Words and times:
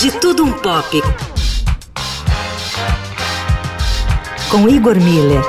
De 0.00 0.10
Tudo 0.12 0.44
Um 0.44 0.52
Pop. 0.54 1.02
Com 4.50 4.66
Igor 4.66 4.98
Miller. 4.98 5.42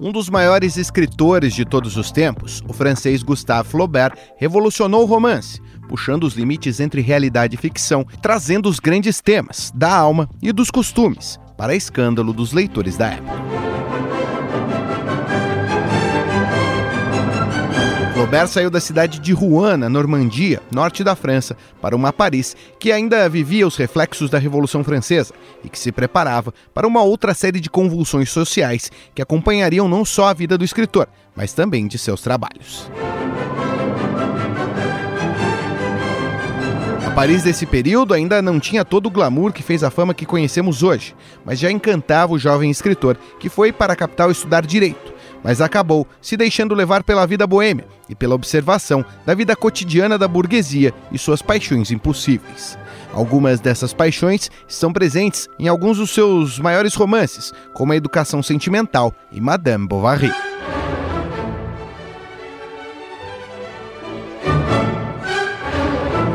Um 0.00 0.10
dos 0.10 0.28
maiores 0.28 0.76
escritores 0.76 1.54
de 1.54 1.64
todos 1.64 1.96
os 1.96 2.10
tempos, 2.10 2.60
o 2.68 2.72
francês 2.72 3.22
Gustave 3.22 3.68
Flaubert, 3.68 4.18
revolucionou 4.36 5.02
o 5.02 5.06
romance, 5.06 5.60
puxando 5.88 6.24
os 6.24 6.34
limites 6.34 6.80
entre 6.80 7.00
realidade 7.00 7.54
e 7.54 7.58
ficção, 7.58 8.04
trazendo 8.20 8.68
os 8.68 8.80
grandes 8.80 9.20
temas 9.20 9.70
da 9.72 9.94
alma 9.94 10.28
e 10.42 10.50
dos 10.50 10.72
costumes, 10.72 11.38
para 11.56 11.76
escândalo 11.76 12.32
dos 12.32 12.52
leitores 12.52 12.96
da 12.96 13.10
época. 13.10 13.61
Flaubert 18.22 18.46
saiu 18.46 18.70
da 18.70 18.78
cidade 18.78 19.18
de 19.18 19.32
Rouen, 19.32 19.76
na 19.76 19.88
Normandia, 19.88 20.62
norte 20.70 21.02
da 21.02 21.16
França, 21.16 21.56
para 21.80 21.96
uma 21.96 22.12
Paris 22.12 22.56
que 22.78 22.92
ainda 22.92 23.28
vivia 23.28 23.66
os 23.66 23.76
reflexos 23.76 24.30
da 24.30 24.38
Revolução 24.38 24.84
Francesa 24.84 25.34
e 25.64 25.68
que 25.68 25.76
se 25.76 25.90
preparava 25.90 26.54
para 26.72 26.86
uma 26.86 27.02
outra 27.02 27.34
série 27.34 27.58
de 27.58 27.68
convulsões 27.68 28.30
sociais 28.30 28.92
que 29.12 29.20
acompanhariam 29.20 29.88
não 29.88 30.04
só 30.04 30.26
a 30.26 30.32
vida 30.32 30.56
do 30.56 30.64
escritor, 30.64 31.08
mas 31.34 31.52
também 31.52 31.88
de 31.88 31.98
seus 31.98 32.22
trabalhos. 32.22 32.88
A 37.04 37.10
Paris 37.10 37.42
desse 37.42 37.66
período 37.66 38.14
ainda 38.14 38.40
não 38.40 38.60
tinha 38.60 38.84
todo 38.84 39.06
o 39.06 39.10
glamour 39.10 39.52
que 39.52 39.64
fez 39.64 39.82
a 39.82 39.90
fama 39.90 40.14
que 40.14 40.24
conhecemos 40.24 40.84
hoje, 40.84 41.12
mas 41.44 41.58
já 41.58 41.72
encantava 41.72 42.34
o 42.34 42.38
jovem 42.38 42.70
escritor 42.70 43.18
que 43.40 43.48
foi 43.48 43.72
para 43.72 43.94
a 43.94 43.96
capital 43.96 44.30
estudar 44.30 44.64
direito 44.64 45.11
mas 45.42 45.60
acabou 45.60 46.06
se 46.20 46.36
deixando 46.36 46.74
levar 46.74 47.02
pela 47.02 47.26
vida 47.26 47.46
boêmia 47.46 47.86
e 48.08 48.14
pela 48.14 48.34
observação 48.34 49.04
da 49.26 49.34
vida 49.34 49.56
cotidiana 49.56 50.18
da 50.18 50.28
burguesia 50.28 50.94
e 51.10 51.18
suas 51.18 51.42
paixões 51.42 51.90
impossíveis. 51.90 52.78
Algumas 53.12 53.60
dessas 53.60 53.92
paixões 53.92 54.50
estão 54.66 54.92
presentes 54.92 55.48
em 55.58 55.68
alguns 55.68 55.98
dos 55.98 56.10
seus 56.10 56.58
maiores 56.58 56.94
romances, 56.94 57.52
como 57.74 57.92
A 57.92 57.96
Educação 57.96 58.42
Sentimental 58.42 59.12
e 59.30 59.40
Madame 59.40 59.86
Bovary. 59.86 60.32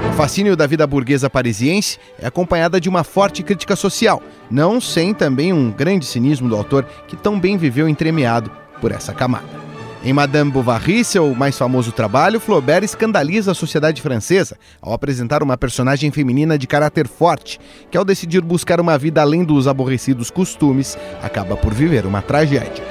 O 0.09 0.13
fascínio 0.17 0.55
da 0.55 0.66
vida 0.66 0.85
burguesa 0.85 1.30
parisiense 1.30 2.00
é 2.19 2.25
acompanhada 2.25 2.81
de 2.81 2.89
uma 2.89 3.03
forte 3.03 3.44
crítica 3.44 3.75
social, 3.75 4.22
não 4.50 4.81
sem 4.81 5.13
também 5.13 5.53
um 5.53 5.72
grande 5.72 6.05
cinismo 6.05 6.50
do 6.50 6.55
autor 6.55 6.85
que 7.08 7.16
tão 7.16 7.39
bem 7.39 7.55
viveu 7.55 7.88
entremeado 7.88 8.52
por 8.80 8.92
essa 8.92 9.14
camada. 9.14 9.67
Em 10.03 10.14
Madame 10.14 10.52
Bovary, 10.52 11.03
seu 11.03 11.33
mais 11.33 11.58
famoso 11.58 11.92
trabalho, 11.92 12.39
Flaubert 12.39 12.84
escandaliza 12.84 13.52
a 13.52 13.56
sociedade 13.56 14.02
francesa 14.02 14.58
ao 14.81 14.94
apresentar 14.94 15.44
uma 15.44 15.58
personagem 15.58 16.11
feminina 16.11 16.58
de 16.58 16.67
caráter 16.67 17.08
forte, 17.08 17.59
que 17.92 17.97
ao 17.97 18.06
decidir 18.06 18.42
buscar 18.42 18.80
uma 18.80 18.97
vida 18.97 19.22
além 19.22 19.44
dos 19.44 19.67
aborrecidos 19.67 20.30
costumes, 20.30 20.97
acaba 21.22 21.58
por 21.58 21.73
viver 21.73 22.06
uma 22.06 22.22
tragédia. 22.22 22.86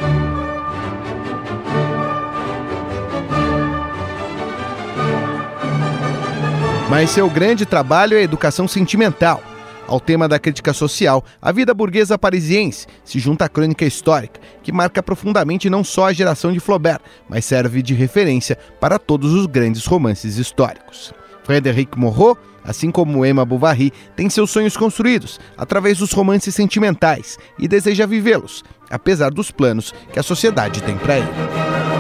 Mas 6.91 7.11
seu 7.11 7.31
grande 7.31 7.65
trabalho 7.65 8.15
é 8.17 8.21
a 8.21 8.23
educação 8.23 8.69
sentimental, 8.69 9.43
ao 9.87 10.01
tema 10.01 10.29
da 10.29 10.39
crítica 10.39 10.73
social, 10.73 11.25
a 11.41 11.53
vida 11.53 11.73
burguesa 11.73 12.19
parisiense 12.19 12.87
se 13.05 13.19
junta 13.19 13.45
à 13.45 13.49
crônica 13.49 13.85
histórica, 13.85 14.41
que 14.63 14.73
marca 14.73 15.03
profundamente 15.03 15.71
não 15.71 15.85
só 15.85 16.07
a 16.07 16.13
geração 16.13 16.53
de 16.53 16.61
Flaubert, 16.61 17.01
mas 17.29 17.45
serve 17.45 17.83
de 17.83 17.95
referência 17.95 18.59
para 18.81 18.99
todos 18.99 19.33
os 19.33 19.47
grandes 19.47 19.87
romances 19.87 20.37
históricos. 20.37 21.13
Frédéric 21.45 21.97
Moreau, 21.97 22.37
assim 22.65 22.91
como 22.91 23.25
Emma 23.25 23.45
Bovary, 23.45 23.93
tem 24.17 24.29
seus 24.29 24.51
sonhos 24.51 24.77
construídos 24.77 25.39
através 25.57 25.99
dos 25.99 26.13
romances 26.13 26.55
sentimentais 26.55 27.39
e 27.59 27.69
deseja 27.69 28.07
vivê-los, 28.07 28.65
apesar 28.91 29.31
dos 29.31 29.53
planos 29.53 29.95
que 30.13 30.19
a 30.19 30.23
sociedade 30.23 30.83
tem 30.83 30.97
para 30.97 31.19
ele. 31.19 31.96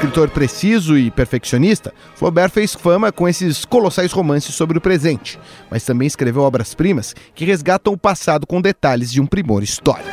Escritor 0.00 0.30
preciso 0.30 0.96
e 0.96 1.10
perfeccionista, 1.10 1.92
Flaubert 2.14 2.50
fez 2.50 2.72
fama 2.74 3.12
com 3.12 3.28
esses 3.28 3.66
colossais 3.66 4.10
romances 4.12 4.54
sobre 4.54 4.78
o 4.78 4.80
presente, 4.80 5.38
mas 5.70 5.84
também 5.84 6.06
escreveu 6.06 6.40
obras-primas 6.40 7.14
que 7.34 7.44
resgatam 7.44 7.92
o 7.92 7.98
passado 7.98 8.46
com 8.46 8.62
detalhes 8.62 9.12
de 9.12 9.20
um 9.20 9.26
primor 9.26 9.62
histórico. 9.62 10.08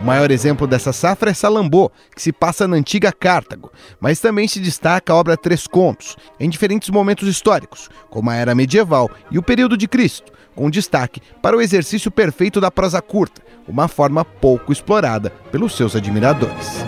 O 0.00 0.02
maior 0.04 0.32
exemplo 0.32 0.66
dessa 0.66 0.92
safra 0.92 1.30
é 1.30 1.34
Salambô, 1.34 1.88
que 2.12 2.20
se 2.20 2.32
passa 2.32 2.66
na 2.66 2.76
antiga 2.76 3.12
Cartago, 3.12 3.70
mas 4.00 4.18
também 4.18 4.48
se 4.48 4.58
destaca 4.58 5.12
a 5.12 5.16
obra 5.16 5.36
Três 5.36 5.68
Contos, 5.68 6.16
em 6.40 6.50
diferentes 6.50 6.90
momentos 6.90 7.28
históricos, 7.28 7.88
como 8.10 8.28
a 8.28 8.34
Era 8.34 8.56
Medieval 8.56 9.08
e 9.30 9.38
o 9.38 9.42
período 9.42 9.76
de 9.76 9.86
Cristo, 9.86 10.32
com 10.56 10.68
destaque 10.68 11.22
para 11.40 11.56
o 11.56 11.60
exercício 11.60 12.10
perfeito 12.10 12.60
da 12.60 12.72
prosa 12.72 13.00
curta, 13.00 13.40
uma 13.68 13.86
forma 13.86 14.24
pouco 14.24 14.72
explorada 14.72 15.30
pelos 15.52 15.76
seus 15.76 15.94
admiradores. 15.94 16.84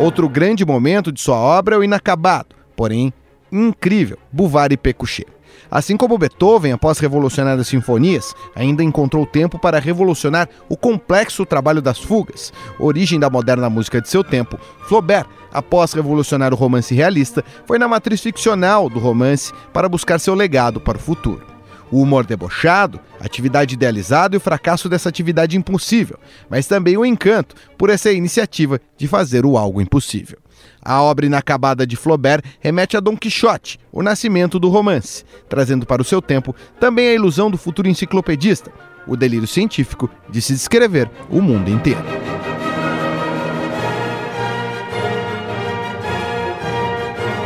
Outro 0.00 0.30
grande 0.30 0.64
momento 0.64 1.12
de 1.12 1.20
sua 1.20 1.36
obra 1.36 1.74
é 1.74 1.78
o 1.78 1.84
inacabado, 1.84 2.56
porém 2.74 3.12
incrível, 3.52 4.16
Bouvard 4.32 4.72
e 4.72 4.76
Pécuchet. 4.78 5.26
Assim 5.70 5.94
como 5.94 6.16
Beethoven, 6.16 6.72
após 6.72 6.98
revolucionar 6.98 7.58
as 7.58 7.68
sinfonias, 7.68 8.34
ainda 8.56 8.82
encontrou 8.82 9.26
tempo 9.26 9.58
para 9.58 9.78
revolucionar 9.78 10.48
o 10.70 10.76
complexo 10.76 11.44
trabalho 11.44 11.82
das 11.82 11.98
fugas, 11.98 12.50
origem 12.78 13.20
da 13.20 13.28
moderna 13.28 13.68
música 13.68 14.00
de 14.00 14.08
seu 14.08 14.24
tempo, 14.24 14.58
Flaubert, 14.88 15.26
após 15.52 15.92
revolucionar 15.92 16.54
o 16.54 16.56
romance 16.56 16.94
realista, 16.94 17.44
foi 17.66 17.78
na 17.78 17.86
matriz 17.86 18.22
ficcional 18.22 18.88
do 18.88 18.98
romance 18.98 19.52
para 19.70 19.86
buscar 19.86 20.18
seu 20.18 20.34
legado 20.34 20.80
para 20.80 20.96
o 20.96 21.00
futuro 21.00 21.49
o 21.90 22.00
humor 22.00 22.24
debochado, 22.24 23.00
a 23.20 23.26
atividade 23.26 23.74
idealizada 23.74 24.36
e 24.36 24.38
o 24.38 24.40
fracasso 24.40 24.88
dessa 24.88 25.08
atividade 25.08 25.56
impossível, 25.56 26.18
mas 26.48 26.66
também 26.66 26.96
o 26.96 27.04
encanto 27.04 27.54
por 27.76 27.90
essa 27.90 28.12
iniciativa 28.12 28.80
de 28.96 29.08
fazer 29.08 29.44
o 29.44 29.58
algo 29.58 29.80
impossível. 29.80 30.38
A 30.82 31.02
obra 31.02 31.26
inacabada 31.26 31.86
de 31.86 31.96
Flaubert 31.96 32.42
remete 32.58 32.96
a 32.96 33.00
Dom 33.00 33.16
Quixote, 33.16 33.78
o 33.92 34.02
nascimento 34.02 34.58
do 34.58 34.68
romance, 34.68 35.24
trazendo 35.48 35.84
para 35.84 36.00
o 36.00 36.04
seu 36.04 36.22
tempo 36.22 36.54
também 36.78 37.08
a 37.08 37.14
ilusão 37.14 37.50
do 37.50 37.58
futuro 37.58 37.88
enciclopedista, 37.88 38.72
o 39.06 39.16
delírio 39.16 39.46
científico 39.46 40.08
de 40.30 40.40
se 40.40 40.54
descrever 40.54 41.10
o 41.28 41.42
mundo 41.42 41.70
inteiro. 41.70 42.04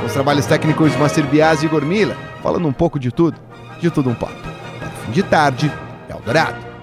Os 0.07 0.13
trabalhos 0.13 0.47
técnicos 0.47 0.93
de 0.93 0.99
Master 0.99 1.27
Bias 1.27 1.63
e 1.63 1.67
Igor 1.67 1.85
Mila, 1.85 2.17
falando 2.45 2.69
um 2.69 2.73
pouco 2.75 3.01
de 3.01 3.11
tudo 3.11 3.41
de 3.81 3.91
tudo 3.91 4.11
um 4.11 4.15
pouco. 4.15 4.35
De 5.13 5.23
tarde, 5.23 5.73
Eldorado. 6.09 6.74